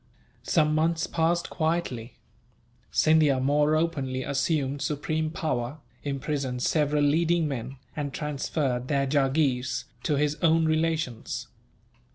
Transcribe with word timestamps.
Some 0.41 0.73
months 0.73 1.05
passed 1.05 1.51
quietly. 1.51 2.17
Scindia 2.91 3.39
more 3.39 3.75
openly 3.75 4.23
assumed 4.23 4.81
supreme 4.81 5.29
power, 5.29 5.77
imprisoned 6.01 6.63
several 6.63 7.03
leading 7.03 7.47
men, 7.47 7.77
and 7.95 8.11
transferred 8.11 8.87
their 8.87 9.05
jagheers 9.05 9.85
to 10.01 10.15
his 10.15 10.37
own 10.41 10.65
relations. 10.65 11.49